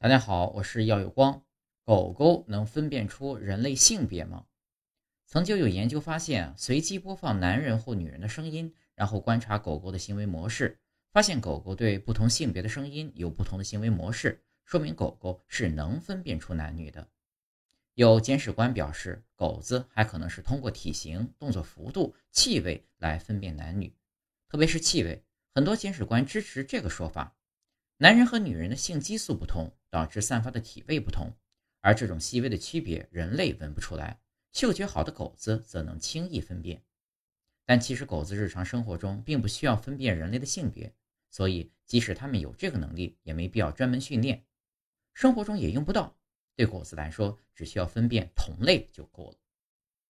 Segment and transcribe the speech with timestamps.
[0.00, 1.44] 大家好，我是耀有光。
[1.82, 4.46] 狗狗能分辨出人类性别吗？
[5.26, 10.78] 曾经有研究发现，随机播放男人或女人的声音，然后观察狗狗的行为模式，
[11.10, 17.08] 发现狗狗对不同性别的声音有不同的行为模式，说明狗狗是能分辨出男女的。
[17.94, 23.92] 有监视官表示，狗子还可能是通过体型、动作幅度、气味来分辨男女，
[24.48, 25.24] 特别是气味。
[25.52, 27.34] 很多监视官支持这个说法。
[28.00, 31.32] 男人和女人的性激素不同，导致散发的体味不同，
[31.80, 34.20] 而这种细微的区别，人类闻不出来，
[34.52, 36.80] 嗅觉好的狗子则能轻易分辨。
[37.64, 40.94] 但其实狗子日常生活中并不需要分辨人类的性别，
[41.28, 44.44] 所以即使它们有这个能力，也没必要专门训练，
[45.12, 46.16] 生活中也用不到。
[46.54, 49.36] 对狗子来说，只需要分辨同类就够了。